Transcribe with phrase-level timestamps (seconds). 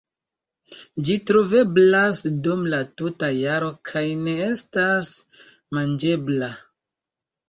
[1.07, 5.13] Ĝi troveblas dum la tuta jaro kaj ne estas
[5.79, 6.49] manĝebla.